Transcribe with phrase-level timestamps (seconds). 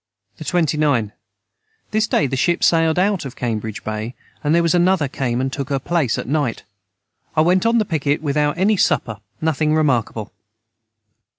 [0.37, 1.11] the 29.
[1.91, 5.53] This day the Ship sailed out of cambridge Bay and their was another came and
[5.53, 6.63] took her place at night
[7.35, 10.33] I went on the piquet without any supper nothing remarkable.